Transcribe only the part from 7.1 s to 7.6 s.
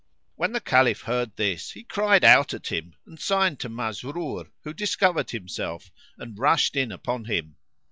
him.